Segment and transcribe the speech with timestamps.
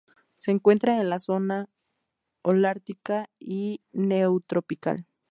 [0.35, 1.69] Se encuentra en la zona
[2.41, 5.05] holártica y neotropical.